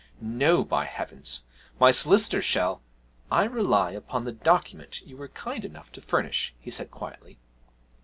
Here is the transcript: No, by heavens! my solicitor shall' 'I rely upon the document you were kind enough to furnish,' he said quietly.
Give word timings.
No, 0.23 0.63
by 0.63 0.85
heavens! 0.85 1.43
my 1.79 1.91
solicitor 1.91 2.41
shall' 2.41 2.81
'I 3.31 3.43
rely 3.43 3.91
upon 3.91 4.23
the 4.25 4.31
document 4.31 5.01
you 5.03 5.15
were 5.15 5.27
kind 5.27 5.63
enough 5.63 5.91
to 5.91 6.01
furnish,' 6.01 6.55
he 6.59 6.71
said 6.71 6.89
quietly. 6.89 7.37